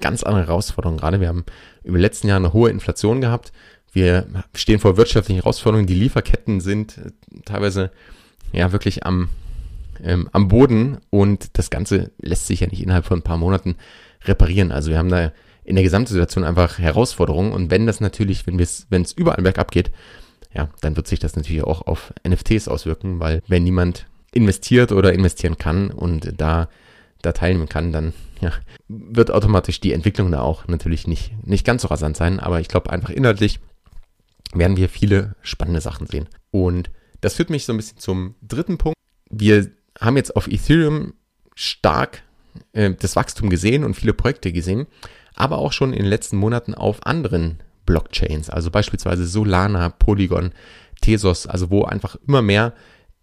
ganz 0.01 0.23
andere 0.23 0.47
Herausforderungen. 0.47 0.99
Gerade 0.99 1.21
wir 1.21 1.29
haben 1.29 1.45
über 1.85 1.99
die 1.99 2.03
letzten 2.03 2.29
Jahre 2.29 2.41
eine 2.41 2.53
hohe 2.53 2.71
Inflation 2.71 3.21
gehabt. 3.21 3.53
Wir 3.93 4.27
stehen 4.55 4.81
vor 4.81 4.97
wirtschaftlichen 4.97 5.41
Herausforderungen. 5.41 5.87
Die 5.87 5.95
Lieferketten 5.95 6.61
sind 6.61 6.99
äh, 6.99 7.11
teilweise 7.45 7.91
ja 8.53 8.73
wirklich 8.73 9.05
am, 9.05 9.29
ähm, 10.03 10.29
am 10.33 10.49
Boden 10.49 10.99
und 11.11 11.59
das 11.59 11.71
Ganze 11.71 12.11
lässt 12.19 12.47
sich 12.47 12.61
ja 12.61 12.67
nicht 12.67 12.83
innerhalb 12.83 13.05
von 13.05 13.19
ein 13.19 13.25
paar 13.25 13.39
Monaten 13.39 13.77
reparieren. 14.25 14.73
Also 14.73 14.91
wir 14.91 14.99
haben 14.99 15.11
da 15.11 15.33
in 15.65 15.77
der 15.77 15.85
Gesamtsituation 15.85 16.45
einfach 16.45 16.79
Herausforderungen 16.79 17.53
und 17.53 17.71
wenn 17.71 17.87
das 17.87 18.01
natürlich, 18.01 18.47
wenn 18.47 18.59
es 18.59 18.87
wenn 18.89 19.03
es 19.03 19.13
überall 19.13 19.43
bergab 19.43 19.71
geht, 19.71 19.91
ja, 20.55 20.71
dann 20.81 20.97
wird 20.97 21.07
sich 21.07 21.19
das 21.19 21.37
natürlich 21.37 21.63
auch 21.63 21.87
auf 21.87 22.15
NFTs 22.27 22.69
auswirken, 22.69 23.21
weil 23.21 23.43
wenn 23.49 23.65
niemand 23.65 24.07
investiert 24.33 24.93
oder 24.93 25.13
investieren 25.13 25.59
kann 25.59 25.91
und 25.91 26.33
da 26.41 26.69
da 27.23 27.33
teilnehmen 27.33 27.69
kann, 27.69 27.93
dann 27.93 28.13
ja, 28.41 28.53
wird 28.89 29.31
automatisch 29.31 29.81
die 29.81 29.93
Entwicklung 29.93 30.31
da 30.31 30.41
auch 30.41 30.69
natürlich 30.69 31.07
nicht, 31.07 31.33
nicht 31.47 31.67
ganz 31.67 31.83
so 31.83 31.89
rasant 31.89 32.17
sein. 32.17 32.41
Aber 32.41 32.61
ich 32.61 32.69
glaube 32.69 32.91
einfach 32.91 33.11
inhaltlich 33.11 33.61
werden 34.53 34.77
wir 34.77 34.89
viele 34.89 35.35
spannende 35.43 35.81
Sachen 35.81 36.07
sehen. 36.07 36.29
Und 36.51 36.91
das 37.21 37.35
führt 37.35 37.51
mich 37.51 37.65
so 37.65 37.73
ein 37.73 37.77
bisschen 37.77 37.99
zum 37.99 38.35
dritten 38.43 38.79
Punkt. 38.79 38.97
Wir 39.31 39.71
haben 40.01 40.17
jetzt 40.17 40.37
auf 40.37 40.47
Ethereum 40.47 41.15
stark 41.55 42.23
äh, 42.73 42.95
das 42.99 43.17
Wachstum 43.17 43.51
gesehen 43.51 43.85
und 43.85 43.95
viele 43.95 44.15
Projekte 44.15 44.53
gesehen, 44.53 44.87
aber 45.35 45.59
auch 45.59 45.73
schon 45.73 45.93
in 45.93 46.01
den 46.03 46.09
letzten 46.09 46.37
Monaten 46.37 46.75
auf 46.75 47.05
anderen 47.05 47.59
Blockchains, 47.85 48.51
also 48.51 48.71
beispielsweise 48.71 49.27
Solana, 49.27 49.89
Polygon, 49.89 50.53
Tesos, 51.01 51.47
also 51.47 51.71
wo 51.71 51.85
einfach 51.85 52.17
immer 52.27 52.43
mehr 52.43 52.75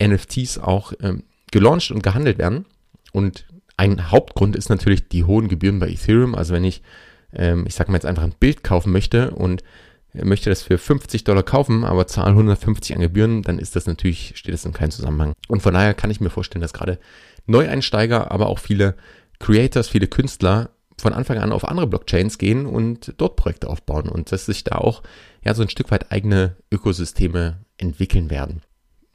NFTs 0.02 0.58
auch 0.58 0.94
ähm, 1.02 1.24
gelauncht 1.52 1.92
und 1.92 2.04
gehandelt 2.04 2.38
werden. 2.38 2.66
Und 3.12 3.46
ein 3.78 4.12
Hauptgrund 4.12 4.56
ist 4.56 4.70
natürlich 4.70 5.08
die 5.08 5.24
hohen 5.24 5.48
Gebühren 5.48 5.80
bei 5.80 5.90
Ethereum. 5.90 6.36
Also 6.36 6.54
wenn 6.54 6.64
ich, 6.64 6.82
ähm, 7.34 7.66
ich 7.68 7.76
sage 7.76 7.92
mal 7.92 7.98
jetzt 7.98 8.06
einfach 8.06 8.24
ein 8.24 8.36
Bild 8.40 8.64
kaufen 8.64 8.92
möchte 8.92 9.32
und 9.32 9.64
möchte 10.14 10.50
das 10.50 10.64
für 10.64 10.78
50 10.78 11.24
Dollar 11.26 11.44
kaufen, 11.44 11.84
aber 11.84 12.08
zahle 12.08 12.30
150 12.30 12.96
an 12.96 13.02
Gebühren, 13.02 13.42
dann 13.42 13.60
ist 13.60 13.76
das 13.76 13.86
natürlich, 13.86 14.34
steht 14.36 14.54
das 14.54 14.66
in 14.66 14.74
keinem 14.74 14.92
Zusammenhang. 14.92 15.34
Und 15.48 15.62
von 15.62 15.74
daher 15.74 15.94
kann 15.94 16.12
ich 16.12 16.22
mir 16.22 16.30
vorstellen, 16.30 16.62
dass 16.62 16.74
gerade 16.74 17.00
Neueinsteiger, 17.48 18.32
aber 18.32 18.48
auch 18.48 18.60
viele 18.60 18.96
Creators, 19.40 19.90
viele 19.90 20.08
Künstler 20.08 20.70
von 20.98 21.14
Anfang 21.14 21.38
an 21.40 21.52
auf 21.52 21.68
andere 21.68 21.88
Blockchains 21.88 22.38
gehen 22.38 22.66
und 22.66 23.14
dort 23.18 23.36
Projekte 23.36 23.70
aufbauen 23.70 24.08
und 24.08 24.32
dass 24.32 24.46
sich 24.46 24.64
da 24.64 24.78
auch 24.78 25.04
ja 25.44 25.54
so 25.54 25.62
ein 25.62 25.70
Stück 25.70 25.92
weit 25.92 26.12
eigene 26.12 26.56
Ökosysteme 26.72 27.66
entwickeln 27.78 28.30
werden. 28.30 28.62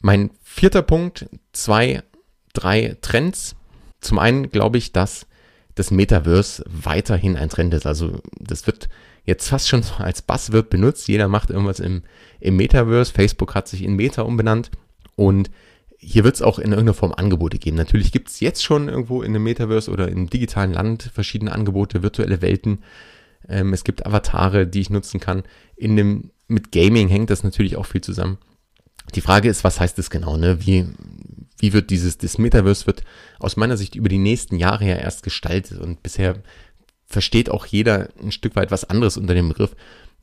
Mein 0.00 0.30
vierter 0.42 0.82
Punkt, 0.82 1.28
zwei, 1.52 2.02
drei 2.52 2.96
Trends. 3.00 3.56
Zum 4.00 4.18
einen 4.18 4.50
glaube 4.50 4.78
ich, 4.78 4.92
dass 4.92 5.26
das 5.74 5.90
Metaverse 5.90 6.64
weiterhin 6.66 7.36
ein 7.36 7.48
Trend 7.48 7.74
ist. 7.74 7.86
Also 7.86 8.20
das 8.38 8.66
wird 8.66 8.88
jetzt 9.24 9.48
fast 9.48 9.68
schon 9.68 9.82
als 9.98 10.22
Buzzword 10.22 10.70
benutzt. 10.70 11.08
Jeder 11.08 11.28
macht 11.28 11.50
irgendwas 11.50 11.80
im, 11.80 12.02
im 12.40 12.56
Metaverse. 12.56 13.12
Facebook 13.12 13.54
hat 13.54 13.68
sich 13.68 13.82
in 13.82 13.96
Meta 13.96 14.22
umbenannt. 14.22 14.70
Und 15.16 15.50
hier 15.98 16.24
wird 16.24 16.34
es 16.34 16.42
auch 16.42 16.58
in 16.58 16.72
irgendeiner 16.72 16.94
Form 16.94 17.12
Angebote 17.12 17.58
geben. 17.58 17.76
Natürlich 17.76 18.10
gibt 18.10 18.28
es 18.28 18.40
jetzt 18.40 18.64
schon 18.64 18.88
irgendwo 18.88 19.22
in 19.22 19.30
einem 19.30 19.44
Metaverse 19.44 19.90
oder 19.90 20.08
im 20.08 20.30
digitalen 20.30 20.72
Land 20.72 21.10
verschiedene 21.14 21.52
Angebote, 21.52 22.02
virtuelle 22.02 22.40
Welten. 22.40 22.78
Ähm, 23.48 23.72
es 23.72 23.84
gibt 23.84 24.06
Avatare, 24.06 24.66
die 24.66 24.80
ich 24.80 24.90
nutzen 24.90 25.20
kann. 25.20 25.42
In 25.76 25.96
dem, 25.96 26.30
mit 26.48 26.72
Gaming 26.72 27.08
hängt 27.08 27.30
das 27.30 27.44
natürlich 27.44 27.76
auch 27.76 27.86
viel 27.86 28.00
zusammen. 28.00 28.38
Die 29.14 29.20
Frage 29.20 29.48
ist, 29.48 29.62
was 29.62 29.78
heißt 29.78 29.98
das 29.98 30.08
genau? 30.08 30.36
Ne? 30.36 30.64
Wie, 30.64 30.86
wie 31.60 31.72
wird 31.72 31.90
dieses, 31.90 32.18
das 32.18 32.38
Metaverse 32.38 32.86
wird 32.86 33.02
aus 33.38 33.56
meiner 33.56 33.76
Sicht 33.76 33.94
über 33.94 34.08
die 34.08 34.18
nächsten 34.18 34.56
Jahre 34.56 34.86
ja 34.86 34.96
erst 34.96 35.22
gestaltet 35.22 35.78
und 35.78 36.02
bisher 36.02 36.36
versteht 37.06 37.50
auch 37.50 37.66
jeder 37.66 38.08
ein 38.22 38.32
Stück 38.32 38.56
weit 38.56 38.70
was 38.70 38.88
anderes 38.88 39.16
unter 39.16 39.34
dem 39.34 39.48
Begriff. 39.48 39.74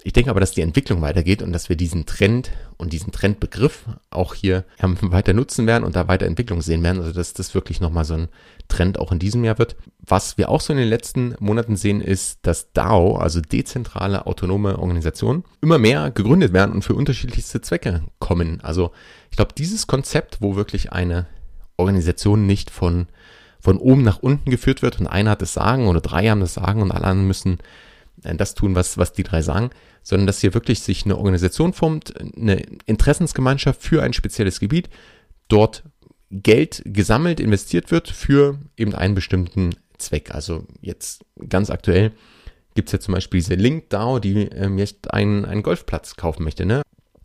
Ich 0.03 0.13
denke 0.13 0.29
aber, 0.29 0.39
dass 0.39 0.51
die 0.51 0.62
Entwicklung 0.62 1.01
weitergeht 1.01 1.41
und 1.41 1.51
dass 1.51 1.70
wir 1.70 1.75
diesen 1.75 2.06
Trend 2.06 2.51
und 2.77 2.94
diesen 2.94 3.12
Trendbegriff 3.12 3.86
auch 4.10 4.36
hier 4.36 4.63
weiter 5.01 5.34
nutzen 5.34 5.67
werden 5.67 5.84
und 5.84 5.96
da 5.96 6.08
weiter 6.08 6.27
Entwicklung 6.27 6.62
sehen 6.62 6.84
werden. 6.84 7.00
Also 7.00 7.12
dass 7.13 7.34
das 7.34 7.53
wirklich 7.56 7.82
nochmal 7.82 8.06
so 8.06 8.13
ein 8.13 8.27
Trend 8.67 9.00
auch 9.00 9.12
in 9.12 9.20
diesem 9.20 9.44
Jahr 9.44 9.58
wird. 9.58 9.75
Was 10.00 10.38
wir 10.38 10.50
auch 10.50 10.62
so 10.62 10.72
in 10.72 10.79
den 10.79 10.88
letzten 10.88 11.36
Monaten 11.39 11.75
sehen, 11.75 12.01
ist, 12.01 12.39
dass 12.44 12.72
DAO, 12.74 13.17
also 13.17 13.41
dezentrale 13.41 14.27
autonome 14.27 14.77
Organisationen, 14.77 15.44
immer 15.62 15.77
mehr 15.77 16.12
gegründet 16.12 16.53
werden 16.53 16.74
und 16.74 16.84
für 16.84 16.94
unterschiedlichste 16.94 17.62
Zwecke 17.62 18.03
kommen. 18.27 18.60
Also 18.62 18.91
ich 19.31 19.38
glaube, 19.38 19.53
dieses 19.57 19.88
Konzept, 19.88 20.41
wo 20.41 20.57
wirklich 20.57 20.91
eine 20.91 21.27
Organisation 21.77 22.46
nicht 22.46 22.69
von, 22.69 23.07
von 23.62 23.77
oben 23.77 24.03
nach 24.03 24.19
unten 24.19 24.51
geführt 24.51 24.81
wird 24.81 25.00
und 25.00 25.07
einer 25.07 25.31
hat 25.31 25.41
das 25.41 25.53
Sagen 25.53 25.88
oder 25.88 26.01
drei 26.01 26.27
haben 26.27 26.41
das 26.41 26.55
Sagen 26.55 26.81
und 26.81 26.91
alle 26.91 27.05
anderen 27.05 27.27
müssen 27.27 27.60
äh, 28.24 28.36
das 28.36 28.53
tun, 28.53 28.75
was, 28.75 28.98
was 28.98 29.13
die 29.13 29.24
drei 29.24 29.41
sagen, 29.41 29.69
sondern 30.03 30.27
dass 30.27 30.41
hier 30.41 30.53
wirklich 30.53 30.81
sich 30.81 31.05
eine 31.05 31.17
Organisation 31.17 31.72
formt, 31.72 32.13
eine 32.19 32.62
Interessensgemeinschaft 32.86 33.81
für 33.81 34.03
ein 34.03 34.12
spezielles 34.12 34.60
Gebiet, 34.60 34.89
dort 35.48 35.84
Geld 36.29 36.81
gesammelt, 36.86 37.39
investiert 37.39 37.91
wird 37.91 38.10
für 38.10 38.60
eben 38.75 38.93
einen 38.93 39.15
bestimmten 39.15 39.75
Zweck. 39.98 40.36
Also 40.36 40.67
jetzt 40.81 41.24
ganz 41.48 41.69
aktuell 41.69 42.12
gibt 42.75 42.89
es 42.89 42.93
ja 42.93 43.00
zum 43.00 43.13
Beispiel 43.13 43.39
diese 43.39 43.55
Link 43.55 43.89
DAO, 43.89 44.19
die 44.19 44.43
ähm, 44.48 44.77
jetzt 44.77 45.13
einen, 45.13 45.46
einen 45.46 45.63
Golfplatz 45.63 46.17
kaufen 46.17 46.43
möchte. 46.43 46.65
Ne? 46.65 46.81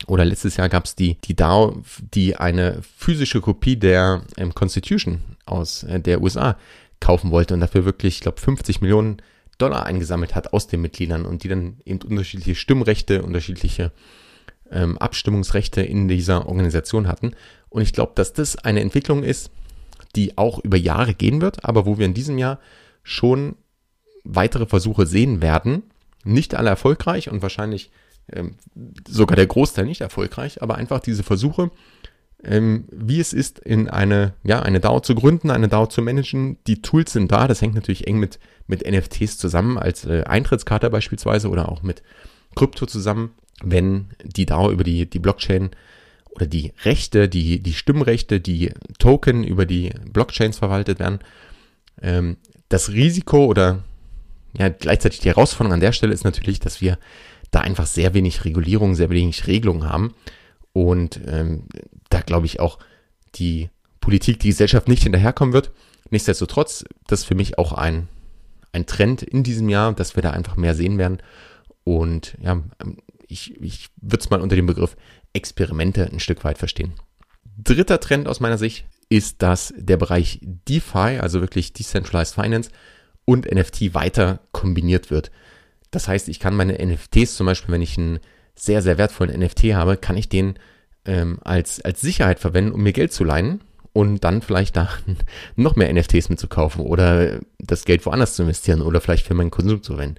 Oder 0.07 0.25
letztes 0.25 0.57
Jahr 0.57 0.69
gab 0.69 0.85
es 0.85 0.95
die, 0.95 1.17
die 1.25 1.37
DAO, 1.37 1.83
die 2.15 2.37
eine 2.37 2.81
physische 2.97 3.41
Kopie 3.41 3.77
der 3.77 4.23
ähm, 4.37 4.55
Constitution 4.55 5.23
aus 5.47 5.85
äh, 5.85 6.01
der 6.01 6.23
USA 6.23 6.57
kaufen 7.01 7.31
wollte 7.31 7.55
und 7.55 7.61
dafür 7.61 7.85
wirklich, 7.85 8.17
ich 8.17 8.21
glaube, 8.21 8.41
50 8.41 8.81
Millionen 8.81 9.23
Dollar 9.59 9.87
eingesammelt 9.87 10.35
hat 10.35 10.53
aus 10.53 10.67
den 10.67 10.81
Mitgliedern 10.81 11.25
und 11.25 11.45
die 11.45 11.49
dann 11.49 11.79
eben 11.85 12.01
unterschiedliche 12.03 12.55
Stimmrechte, 12.55 13.23
unterschiedliche 13.23 13.93
ähm, 14.71 14.99
Abstimmungsrechte 14.99 15.83
in 15.83 16.09
dieser 16.09 16.49
Organisation 16.49 17.07
hatten. 17.07 17.33
Und 17.69 17.83
ich 17.83 17.93
glaube, 17.93 18.13
dass 18.15 18.33
das 18.33 18.57
eine 18.57 18.81
Entwicklung 18.81 19.23
ist, 19.23 19.51
die 20.17 20.37
auch 20.37 20.59
über 20.61 20.77
Jahre 20.77 21.15
gehen 21.15 21.41
wird, 21.41 21.65
aber 21.65 21.87
wo 21.87 21.99
wir 21.99 22.07
in 22.07 22.15
diesem 22.15 22.39
Jahr 22.39 22.59
schon 23.03 23.57
weitere 24.25 24.67
Versuche 24.67 25.07
sehen 25.07 25.43
werden. 25.43 25.85
Nicht 26.25 26.55
alle 26.55 26.71
erfolgreich 26.71 27.31
und 27.31 27.43
wahrscheinlich 27.43 27.91
ähm, 28.35 28.57
sogar 29.09 29.37
der 29.37 29.47
Großteil 29.47 29.85
nicht 29.85 30.01
erfolgreich, 30.01 30.63
aber 30.63 30.77
einfach 30.77 31.01
diese 31.01 31.23
Versuche, 31.23 31.71
ähm, 32.45 32.85
wie 32.91 33.21
es 33.21 33.33
ist, 33.33 33.59
in 33.61 33.89
eine, 33.89 34.35
ja, 34.43 34.63
eine 34.63 34.81
DAO 34.81 35.01
zu 35.01 35.15
gründen, 35.15 35.51
eine 35.51 35.69
DAO 35.69 35.87
zu 35.87 36.03
managen. 36.03 36.59
Die 36.67 36.83
Tools 36.83 37.13
sind 37.13 37.31
da, 37.31 37.47
das 37.47 37.63
hängt 37.63 37.75
natürlich 37.75 38.07
eng 38.07 38.19
mit, 38.19 38.39
mit 38.67 38.89
NFTs 38.89 39.39
zusammen, 39.39 39.79
als 39.79 40.05
äh, 40.05 40.25
Eintrittskarte 40.25 40.91
beispielsweise 40.91 41.49
oder 41.49 41.69
auch 41.69 41.83
mit 41.83 42.03
Krypto 42.57 42.87
zusammen, 42.87 43.31
wenn 43.63 44.09
die 44.25 44.47
DAO 44.47 44.71
über 44.71 44.85
die, 44.85 45.09
die 45.09 45.21
Blockchain 45.21 45.71
oder 46.31 46.47
die 46.47 46.73
Rechte, 46.85 47.29
die, 47.29 47.61
die 47.61 47.75
Stimmrechte, 47.75 48.41
die 48.41 48.73
Token 48.99 49.45
über 49.45 49.67
die 49.67 49.91
Blockchains 50.13 50.59
verwaltet 50.59 50.99
werden. 50.99 51.21
Ähm, 52.01 52.39
das 52.69 52.91
Risiko 52.91 53.45
oder 53.47 53.85
ja, 54.57 54.69
gleichzeitig 54.69 55.21
die 55.21 55.29
Herausforderung 55.29 55.75
an 55.75 55.81
der 55.81 55.93
Stelle 55.93 56.13
ist 56.13 56.25
natürlich, 56.25 56.61
dass 56.61 56.81
wir 56.81 56.99
da 57.53 57.61
einfach 57.61 57.87
sehr 57.87 58.15
wenig 58.15 58.45
Regulierung, 58.45 58.97
sehr 58.97 59.11
wenig 59.11 59.47
Regelungen 59.47 59.89
haben. 59.89 60.15
Und 60.73 61.21
ähm, 61.27 61.69
da 62.09 62.21
glaube 62.21 62.47
ich 62.47 62.59
auch 62.59 62.79
die 63.37 63.71
Politik, 64.01 64.41
die 64.41 64.49
Gesellschaft 64.49 64.89
nicht 64.89 65.05
hinterherkommen 65.05 65.53
wird. 65.53 65.71
Nichtsdestotrotz, 66.11 66.85
das 67.07 67.21
ist 67.21 67.27
für 67.27 67.35
mich 67.37 67.59
auch 67.59 67.73
ein, 67.73 68.09
ein 68.73 68.87
Trend 68.87 69.23
in 69.23 69.45
diesem 69.45 69.69
Jahr, 69.69 69.93
dass 69.93 70.17
wir 70.17 70.23
da 70.23 70.31
einfach 70.31 70.57
mehr 70.57 70.75
sehen 70.75 70.99
werden. 70.99 71.19
Und 71.85 72.37
ja, 72.43 72.63
ich, 73.29 73.61
ich 73.61 73.89
würde 74.01 74.23
es 74.23 74.31
mal 74.31 74.41
unter 74.41 74.57
dem 74.57 74.67
Begriff 74.67 74.97
Experimente 75.33 76.11
ein 76.11 76.21
Stück 76.21 76.45
weit 76.45 76.59
verstehen. 76.59 76.95
Dritter 77.57 78.01
Trend 78.01 78.29
aus 78.29 78.41
meiner 78.41 78.59
Sicht 78.59 78.87
ist, 79.09 79.43
dass 79.43 79.75
der 79.77 79.99
Bereich 79.99 80.41
DeFi, 80.43 81.19
also 81.21 81.41
wirklich 81.41 81.73
Decentralized 81.75 82.35
Finance 82.35 82.71
und 83.25 83.51
NFT 83.51 83.95
weiter 83.95 84.41
kombiniert 84.53 85.11
wird. 85.11 85.31
Das 85.93 86.09
heißt, 86.09 86.29
ich 86.29 86.41
kann 86.41 86.57
meine 86.57 86.85
NFTs 86.85 87.37
zum 87.37 87.47
Beispiel, 87.47 87.73
wenn 87.73 87.83
ich 87.83 87.97
einen 87.97 88.19
sehr, 88.57 88.83
sehr 88.83 88.99
wertvollen 88.99 89.39
NFT 89.39 89.75
habe, 89.75 89.97
kann 89.97 90.17
ich 90.17 90.29
den 90.29 90.55
ähm, 91.05 91.39
als, 91.45 91.81
als 91.81 92.01
Sicherheit 92.01 92.41
verwenden, 92.41 92.73
um 92.73 92.83
mir 92.83 92.93
Geld 92.93 93.13
zu 93.13 93.23
leihen 93.23 93.61
und 93.93 94.25
dann 94.25 94.43
vielleicht 94.43 94.77
da 94.77 94.89
noch 95.57 95.77
mehr 95.77 95.93
NFTs 95.93 96.29
mitzukaufen 96.29 96.85
oder 96.85 97.41
das 97.59 97.85
Geld 97.85 98.05
woanders 98.07 98.35
zu 98.35 98.43
investieren 98.43 98.83
oder 98.83 99.01
vielleicht 99.01 99.27
für 99.27 99.35
meinen 99.35 99.51
Konsum 99.51 99.83
zu 99.83 99.93
verwenden. 99.93 100.17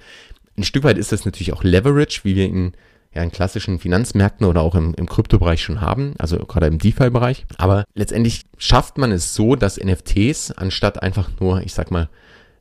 Ein 0.57 0.63
Stück 0.63 0.83
weit 0.83 0.97
ist 0.97 1.11
das 1.11 1.25
natürlich 1.25 1.53
auch 1.53 1.63
Leverage, 1.63 2.21
wie 2.23 2.35
wir 2.35 2.45
ihn 2.45 2.73
ja 3.15 3.23
in 3.23 3.31
klassischen 3.31 3.79
Finanzmärkten 3.79 4.45
oder 4.45 4.61
auch 4.61 4.75
im, 4.75 4.93
im 4.95 5.07
Kryptobereich 5.07 5.63
schon 5.63 5.81
haben, 5.81 6.13
also 6.19 6.37
gerade 6.37 6.67
im 6.67 6.79
DeFi-Bereich. 6.79 7.45
Aber 7.57 7.83
letztendlich 7.95 8.43
schafft 8.57 8.97
man 8.97 9.11
es 9.11 9.33
so, 9.33 9.55
dass 9.55 9.83
NFTs 9.83 10.51
anstatt 10.51 11.01
einfach 11.01 11.29
nur, 11.39 11.61
ich 11.61 11.73
sag 11.73 11.89
mal, 11.89 12.09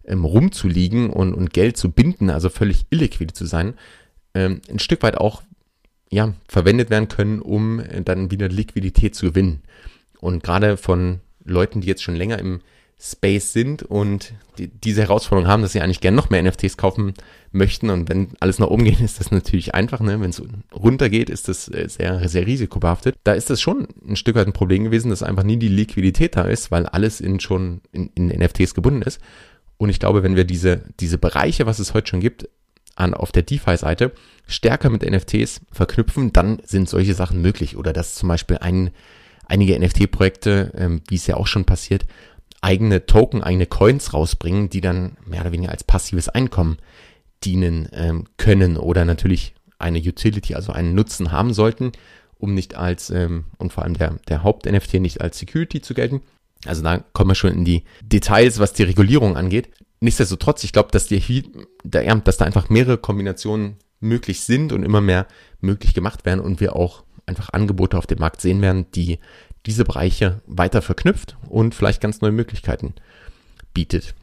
ähm, 0.06 0.24
rumzuliegen 0.24 1.10
und, 1.10 1.34
und 1.34 1.52
Geld 1.52 1.76
zu 1.76 1.90
binden, 1.90 2.30
also 2.30 2.48
völlig 2.48 2.86
illiquide 2.90 3.32
zu 3.32 3.46
sein, 3.46 3.74
ähm, 4.34 4.60
ein 4.70 4.78
Stück 4.78 5.02
weit 5.02 5.18
auch 5.18 5.42
ja, 6.10 6.34
verwendet 6.46 6.90
werden 6.90 7.08
können, 7.08 7.40
um 7.40 7.80
äh, 7.80 8.02
dann 8.02 8.30
wieder 8.30 8.48
Liquidität 8.48 9.14
zu 9.14 9.26
gewinnen. 9.26 9.62
Und 10.20 10.42
gerade 10.42 10.76
von 10.76 11.20
Leuten, 11.44 11.80
die 11.80 11.88
jetzt 11.88 12.02
schon 12.02 12.16
länger 12.16 12.38
im 12.38 12.60
Space 13.04 13.52
sind 13.52 13.82
und 13.82 14.32
die, 14.58 14.68
diese 14.68 15.02
Herausforderung 15.02 15.48
haben, 15.48 15.62
dass 15.62 15.72
sie 15.72 15.80
eigentlich 15.80 16.00
gerne 16.00 16.16
noch 16.16 16.30
mehr 16.30 16.40
NFTs 16.40 16.76
kaufen 16.76 17.14
möchten. 17.50 17.90
Und 17.90 18.08
wenn 18.08 18.28
alles 18.38 18.60
nach 18.60 18.68
oben 18.68 18.84
geht, 18.84 19.00
ist 19.00 19.18
das 19.18 19.32
natürlich 19.32 19.74
einfach. 19.74 19.98
Ne? 20.00 20.20
Wenn 20.20 20.30
es 20.30 20.40
runter 20.72 21.10
geht, 21.10 21.28
ist 21.28 21.48
das 21.48 21.68
äh, 21.68 21.88
sehr, 21.88 22.28
sehr 22.28 22.46
risikobehaftet. 22.46 23.16
Da 23.24 23.32
ist 23.32 23.50
das 23.50 23.60
schon 23.60 23.88
ein 24.06 24.14
Stück 24.14 24.36
weit 24.36 24.46
ein 24.46 24.52
Problem 24.52 24.84
gewesen, 24.84 25.10
dass 25.10 25.24
einfach 25.24 25.42
nie 25.42 25.56
die 25.56 25.68
Liquidität 25.68 26.36
da 26.36 26.42
ist, 26.42 26.70
weil 26.70 26.86
alles 26.86 27.20
in 27.20 27.40
schon 27.40 27.80
in, 27.90 28.10
in 28.14 28.28
NFTs 28.28 28.74
gebunden 28.74 29.02
ist. 29.02 29.20
Und 29.82 29.88
ich 29.88 29.98
glaube, 29.98 30.22
wenn 30.22 30.36
wir 30.36 30.44
diese, 30.44 30.84
diese 31.00 31.18
Bereiche, 31.18 31.66
was 31.66 31.80
es 31.80 31.92
heute 31.92 32.06
schon 32.06 32.20
gibt, 32.20 32.48
an, 32.94 33.14
auf 33.14 33.32
der 33.32 33.42
DeFi-Seite 33.42 34.12
stärker 34.46 34.90
mit 34.90 35.02
NFTs 35.02 35.60
verknüpfen, 35.72 36.32
dann 36.32 36.62
sind 36.64 36.88
solche 36.88 37.14
Sachen 37.14 37.42
möglich. 37.42 37.76
Oder 37.76 37.92
dass 37.92 38.14
zum 38.14 38.28
Beispiel 38.28 38.58
ein, 38.58 38.90
einige 39.46 39.76
NFT-Projekte, 39.76 40.72
ähm, 40.76 41.00
wie 41.08 41.16
es 41.16 41.26
ja 41.26 41.36
auch 41.36 41.48
schon 41.48 41.64
passiert, 41.64 42.06
eigene 42.60 43.06
Token, 43.06 43.42
eigene 43.42 43.66
Coins 43.66 44.14
rausbringen, 44.14 44.70
die 44.70 44.80
dann 44.80 45.16
mehr 45.26 45.40
oder 45.40 45.50
weniger 45.50 45.72
als 45.72 45.82
passives 45.82 46.28
Einkommen 46.28 46.78
dienen 47.42 47.88
ähm, 47.92 48.26
können 48.36 48.76
oder 48.76 49.04
natürlich 49.04 49.52
eine 49.80 49.98
Utility, 49.98 50.54
also 50.54 50.70
einen 50.70 50.94
Nutzen 50.94 51.32
haben 51.32 51.52
sollten, 51.52 51.90
um 52.38 52.54
nicht 52.54 52.76
als, 52.76 53.10
ähm, 53.10 53.46
und 53.58 53.72
vor 53.72 53.82
allem 53.82 53.94
der, 53.94 54.18
der 54.28 54.44
Haupt-NFT 54.44 54.94
nicht 55.00 55.20
als 55.20 55.40
Security 55.40 55.80
zu 55.80 55.92
gelten. 55.92 56.20
Also 56.66 56.82
da 56.82 56.98
kommen 57.12 57.30
wir 57.30 57.34
schon 57.34 57.52
in 57.52 57.64
die 57.64 57.84
Details, 58.02 58.58
was 58.58 58.72
die 58.72 58.84
Regulierung 58.84 59.36
angeht. 59.36 59.70
Nichtsdestotrotz, 60.00 60.64
ich 60.64 60.72
glaube, 60.72 60.90
dass, 60.90 61.06
die, 61.06 61.44
dass 61.84 62.36
da 62.36 62.44
einfach 62.44 62.68
mehrere 62.70 62.98
Kombinationen 62.98 63.76
möglich 64.00 64.40
sind 64.40 64.72
und 64.72 64.82
immer 64.82 65.00
mehr 65.00 65.26
möglich 65.60 65.94
gemacht 65.94 66.24
werden 66.24 66.40
und 66.40 66.60
wir 66.60 66.74
auch 66.76 67.04
einfach 67.26 67.50
Angebote 67.52 67.96
auf 67.96 68.06
dem 68.06 68.18
Markt 68.18 68.40
sehen 68.40 68.60
werden, 68.60 68.86
die 68.94 69.18
diese 69.64 69.84
Bereiche 69.84 70.40
weiter 70.46 70.82
verknüpft 70.82 71.36
und 71.48 71.74
vielleicht 71.74 72.00
ganz 72.00 72.20
neue 72.20 72.32
Möglichkeiten 72.32 72.94
bietet. 73.74 74.14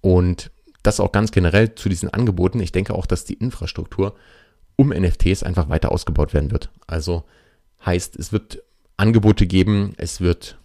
Und 0.00 0.50
das 0.82 1.00
auch 1.00 1.12
ganz 1.12 1.30
generell 1.30 1.74
zu 1.74 1.88
diesen 1.88 2.12
Angeboten. 2.12 2.60
Ich 2.60 2.72
denke 2.72 2.94
auch, 2.94 3.06
dass 3.06 3.24
die 3.24 3.34
Infrastruktur 3.34 4.16
um 4.76 4.90
NFTs 4.90 5.42
einfach 5.42 5.68
weiter 5.68 5.92
ausgebaut 5.92 6.34
werden 6.34 6.50
wird. 6.50 6.70
Also 6.86 7.24
heißt, 7.84 8.16
es 8.16 8.32
wird 8.32 8.62
Angebote 8.96 9.46
geben, 9.46 9.94
es 9.96 10.20
wird 10.20 10.58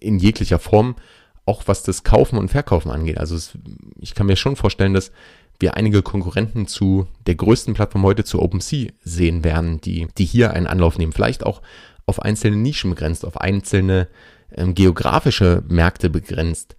in 0.00 0.18
jeglicher 0.18 0.58
Form 0.58 0.96
auch 1.44 1.62
was 1.66 1.82
das 1.82 2.04
Kaufen 2.04 2.38
und 2.38 2.50
Verkaufen 2.50 2.90
angeht. 2.90 3.18
Also 3.18 3.34
es, 3.34 3.58
ich 3.98 4.14
kann 4.14 4.26
mir 4.26 4.36
schon 4.36 4.56
vorstellen, 4.56 4.94
dass 4.94 5.10
wir 5.58 5.76
einige 5.76 6.02
Konkurrenten 6.02 6.66
zu 6.66 7.06
der 7.26 7.34
größten 7.34 7.74
Plattform 7.74 8.04
heute 8.04 8.24
zu 8.24 8.40
OpenSea 8.40 8.90
sehen 9.02 9.44
werden, 9.44 9.80
die, 9.80 10.08
die 10.18 10.24
hier 10.24 10.52
einen 10.52 10.66
Anlauf 10.66 10.98
nehmen. 10.98 11.12
Vielleicht 11.12 11.44
auch 11.44 11.62
auf 12.06 12.22
einzelne 12.22 12.56
Nischen 12.56 12.90
begrenzt, 12.90 13.24
auf 13.24 13.40
einzelne 13.40 14.08
ähm, 14.54 14.74
geografische 14.74 15.62
Märkte 15.68 16.10
begrenzt. 16.10 16.76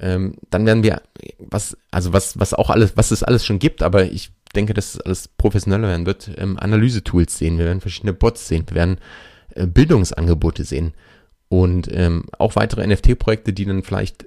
Ähm, 0.00 0.34
dann 0.50 0.66
werden 0.66 0.82
wir, 0.82 1.02
was, 1.38 1.76
also 1.90 2.12
was, 2.12 2.38
was 2.38 2.54
auch 2.54 2.70
alles, 2.70 2.96
was 2.96 3.12
es 3.12 3.22
alles 3.22 3.46
schon 3.46 3.58
gibt, 3.58 3.82
aber 3.82 4.04
ich 4.04 4.30
denke, 4.54 4.74
dass 4.74 4.94
es 4.94 5.00
alles 5.00 5.28
professioneller 5.28 5.88
werden 5.88 6.06
wird, 6.06 6.30
ähm, 6.36 6.58
Analyse-Tools 6.58 7.38
sehen, 7.38 7.58
wir 7.58 7.66
werden 7.66 7.80
verschiedene 7.80 8.12
Bots 8.12 8.48
sehen, 8.48 8.64
wir 8.68 8.74
werden 8.74 8.98
äh, 9.54 9.66
Bildungsangebote 9.66 10.64
sehen. 10.64 10.92
Und 11.52 11.86
ähm, 11.92 12.24
auch 12.38 12.56
weitere 12.56 12.86
NFT-Projekte, 12.86 13.52
die 13.52 13.66
dann 13.66 13.82
vielleicht 13.82 14.24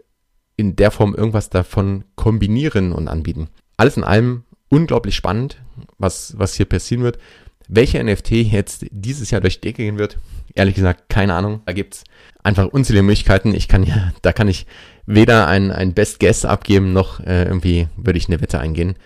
in 0.58 0.76
der 0.76 0.92
Form 0.92 1.16
irgendwas 1.16 1.50
davon 1.50 2.04
kombinieren 2.14 2.94
und 2.94 3.08
anbieten. 3.08 3.48
Alles 3.78 3.98
in 3.98 4.04
allem 4.04 4.44
unglaublich 4.70 5.16
spannend, 5.16 5.60
was, 5.98 6.38
was 6.38 6.54
hier 6.54 6.68
passieren 6.68 7.04
wird. 7.04 7.18
Welche 7.68 8.04
NFT 8.04 8.30
jetzt 8.30 8.86
dieses 8.92 9.32
Jahr 9.32 9.42
durch 9.42 9.60
die 9.60 9.70
Decke 9.70 9.84
gehen 9.84 9.98
wird, 9.98 10.20
ehrlich 10.54 10.76
gesagt, 10.76 11.10
keine 11.10 11.34
Ahnung. 11.34 11.62
Da 11.66 11.74
gibt's 11.74 12.04
einfach 12.44 12.68
unzählige 12.68 13.02
Möglichkeiten. 13.02 13.56
Ich 13.56 13.68
kann 13.68 13.82
ja, 13.82 14.14
da 14.22 14.32
kann 14.32 14.48
ich 14.48 14.68
weder 15.08 15.48
ein, 15.48 15.72
ein 15.72 15.96
Best 15.96 16.20
Guess 16.20 16.46
abgeben, 16.46 16.94
noch 16.94 17.22
äh, 17.22 17.46
irgendwie 17.46 17.88
würde 17.98 18.20
ich 18.20 18.28
eine 18.28 18.40
Wette 18.40 18.60
eingehen. 18.60 18.98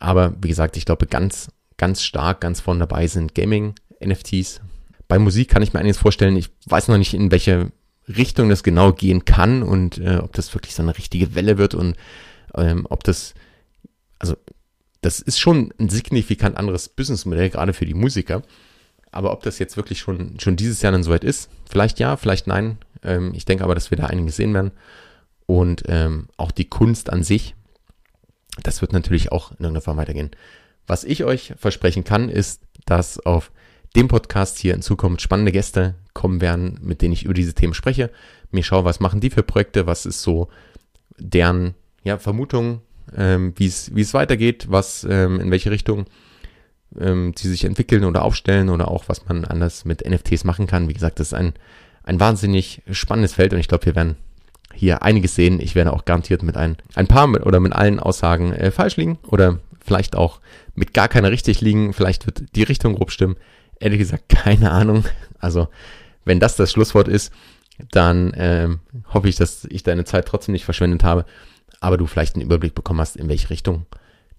Aber 0.00 0.34
wie 0.42 0.48
gesagt, 0.48 0.76
ich 0.76 0.84
glaube, 0.84 1.06
ganz, 1.06 1.50
ganz 1.78 2.02
stark, 2.02 2.42
ganz 2.42 2.60
vorne 2.60 2.80
dabei 2.80 3.06
sind 3.06 3.34
Gaming-NFTs. 3.34 4.60
Bei 5.08 5.18
Musik 5.18 5.48
kann 5.48 5.62
ich 5.62 5.72
mir 5.72 5.80
einiges 5.80 5.98
vorstellen. 5.98 6.36
Ich 6.36 6.50
weiß 6.66 6.88
noch 6.88 6.98
nicht, 6.98 7.14
in 7.14 7.30
welche 7.30 7.70
Richtung 8.08 8.48
das 8.48 8.62
genau 8.62 8.92
gehen 8.92 9.24
kann 9.24 9.62
und 9.62 9.98
äh, 9.98 10.16
ob 10.16 10.32
das 10.32 10.54
wirklich 10.54 10.74
so 10.74 10.82
eine 10.82 10.96
richtige 10.96 11.34
Welle 11.34 11.58
wird 11.58 11.74
und 11.74 11.96
ähm, 12.54 12.86
ob 12.88 13.04
das, 13.04 13.34
also 14.18 14.36
das 15.00 15.20
ist 15.20 15.38
schon 15.38 15.72
ein 15.78 15.88
signifikant 15.88 16.56
anderes 16.56 16.88
Businessmodell, 16.88 17.50
gerade 17.50 17.72
für 17.72 17.86
die 17.86 17.94
Musiker. 17.94 18.42
Aber 19.10 19.32
ob 19.32 19.42
das 19.42 19.58
jetzt 19.58 19.76
wirklich 19.76 20.00
schon, 20.00 20.40
schon 20.40 20.56
dieses 20.56 20.82
Jahr 20.82 20.92
dann 20.92 21.02
soweit 21.02 21.24
ist, 21.24 21.48
vielleicht 21.70 21.98
ja, 21.98 22.16
vielleicht 22.16 22.46
nein. 22.46 22.78
Ähm, 23.02 23.32
ich 23.34 23.44
denke 23.44 23.64
aber, 23.64 23.74
dass 23.74 23.90
wir 23.90 23.98
da 23.98 24.06
einiges 24.06 24.36
sehen 24.36 24.54
werden. 24.54 24.72
Und 25.46 25.84
ähm, 25.88 26.28
auch 26.36 26.50
die 26.50 26.68
Kunst 26.68 27.10
an 27.10 27.22
sich, 27.22 27.54
das 28.62 28.80
wird 28.80 28.92
natürlich 28.92 29.30
auch 29.30 29.50
in 29.52 29.58
irgendeiner 29.58 29.82
Form 29.82 29.98
weitergehen. 29.98 30.30
Was 30.86 31.04
ich 31.04 31.24
euch 31.24 31.54
versprechen 31.56 32.04
kann, 32.04 32.28
ist, 32.28 32.62
dass 32.86 33.18
auf 33.18 33.52
dem 33.96 34.08
Podcast 34.08 34.58
hier 34.58 34.74
in 34.74 34.82
Zukunft 34.82 35.22
spannende 35.22 35.52
Gäste 35.52 35.94
kommen 36.12 36.40
werden, 36.40 36.78
mit 36.82 37.02
denen 37.02 37.12
ich 37.12 37.24
über 37.24 37.34
diese 37.34 37.54
Themen 37.54 37.74
spreche. 37.74 38.10
Mir 38.50 38.62
schaue, 38.62 38.84
was 38.84 39.00
machen 39.00 39.20
die 39.20 39.30
für 39.30 39.42
Projekte, 39.42 39.86
was 39.86 40.06
ist 40.06 40.22
so 40.22 40.48
deren 41.18 41.74
ja, 42.02 42.18
Vermutung, 42.18 42.80
ähm, 43.16 43.54
wie 43.56 43.66
es 43.66 44.14
weitergeht, 44.14 44.66
was 44.68 45.06
ähm, 45.08 45.40
in 45.40 45.50
welche 45.50 45.70
Richtung 45.70 46.06
ähm, 46.98 47.32
sie 47.36 47.48
sich 47.48 47.64
entwickeln 47.64 48.04
oder 48.04 48.22
aufstellen 48.22 48.68
oder 48.68 48.88
auch 48.88 49.04
was 49.08 49.26
man 49.26 49.44
anders 49.44 49.84
mit 49.84 50.08
NFTs 50.08 50.44
machen 50.44 50.66
kann. 50.66 50.88
Wie 50.88 50.94
gesagt, 50.94 51.20
das 51.20 51.28
ist 51.28 51.34
ein 51.34 51.54
ein 52.04 52.20
wahnsinnig 52.20 52.82
spannendes 52.90 53.34
Feld 53.34 53.52
und 53.52 53.58
ich 53.58 53.68
glaube, 53.68 53.86
wir 53.86 53.96
werden 53.96 54.16
hier 54.72 55.02
einiges 55.02 55.34
sehen. 55.34 55.60
Ich 55.60 55.74
werde 55.74 55.92
auch 55.92 56.04
garantiert 56.04 56.42
mit 56.42 56.56
ein, 56.56 56.76
ein 56.94 57.06
paar 57.06 57.26
mit, 57.26 57.44
oder 57.44 57.60
mit 57.60 57.72
allen 57.72 57.98
Aussagen 57.98 58.52
äh, 58.52 58.70
falsch 58.70 58.96
liegen 58.96 59.18
oder 59.26 59.58
vielleicht 59.80 60.16
auch 60.16 60.40
mit 60.74 60.94
gar 60.94 61.08
keiner 61.08 61.30
richtig 61.30 61.60
liegen. 61.60 61.92
Vielleicht 61.92 62.26
wird 62.26 62.44
die 62.54 62.62
Richtung 62.62 62.94
grob 62.94 63.10
stimmen. 63.10 63.36
Ehrlich 63.80 63.98
gesagt, 63.98 64.28
keine 64.28 64.70
Ahnung. 64.70 65.04
Also, 65.38 65.68
wenn 66.24 66.40
das 66.40 66.56
das 66.56 66.72
Schlusswort 66.72 67.08
ist, 67.08 67.32
dann 67.90 68.32
ähm, 68.36 68.80
hoffe 69.12 69.28
ich, 69.28 69.36
dass 69.36 69.64
ich 69.64 69.82
deine 69.82 70.04
Zeit 70.04 70.26
trotzdem 70.26 70.52
nicht 70.52 70.64
verschwendet 70.64 71.02
habe, 71.04 71.24
aber 71.80 71.96
du 71.96 72.06
vielleicht 72.06 72.36
einen 72.36 72.44
Überblick 72.44 72.74
bekommen 72.74 73.00
hast, 73.00 73.16
in 73.16 73.28
welche 73.28 73.50
Richtung 73.50 73.86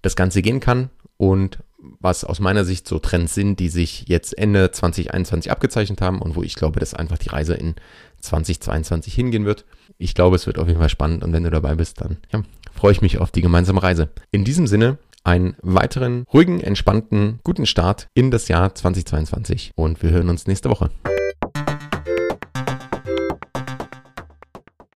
das 0.02 0.16
Ganze 0.16 0.42
gehen 0.42 0.60
kann 0.60 0.90
und 1.16 1.58
was 2.00 2.24
aus 2.24 2.40
meiner 2.40 2.64
Sicht 2.64 2.88
so 2.88 2.98
Trends 2.98 3.34
sind, 3.34 3.60
die 3.60 3.68
sich 3.68 4.08
jetzt 4.08 4.36
Ende 4.36 4.70
2021 4.70 5.50
abgezeichnet 5.50 6.00
haben 6.00 6.20
und 6.20 6.34
wo 6.34 6.42
ich 6.42 6.54
glaube, 6.54 6.80
dass 6.80 6.94
einfach 6.94 7.18
die 7.18 7.28
Reise 7.28 7.54
in 7.54 7.74
2022 8.20 9.14
hingehen 9.14 9.44
wird. 9.44 9.64
Ich 9.98 10.14
glaube, 10.14 10.36
es 10.36 10.46
wird 10.46 10.58
auf 10.58 10.68
jeden 10.68 10.80
Fall 10.80 10.88
spannend 10.88 11.22
und 11.22 11.32
wenn 11.32 11.44
du 11.44 11.50
dabei 11.50 11.74
bist, 11.74 12.00
dann 12.00 12.16
ja, 12.32 12.42
freue 12.74 12.92
ich 12.92 13.02
mich 13.02 13.18
auf 13.18 13.30
die 13.30 13.42
gemeinsame 13.42 13.82
Reise. 13.82 14.08
In 14.30 14.44
diesem 14.44 14.66
Sinne, 14.66 14.98
einen 15.26 15.56
weiteren 15.62 16.24
ruhigen, 16.32 16.60
entspannten, 16.60 17.40
guten 17.42 17.66
Start 17.66 18.08
in 18.14 18.30
das 18.30 18.48
Jahr 18.48 18.74
2022 18.74 19.72
und 19.74 20.02
wir 20.02 20.10
hören 20.10 20.28
uns 20.28 20.46
nächste 20.46 20.70
Woche. 20.70 20.90